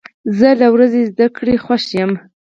زه 0.37 0.49
له 0.61 0.67
ورځې 0.73 1.01
زده 1.11 1.27
کړې 1.37 1.55
خوښ 1.65 1.83
یم. 1.99 2.11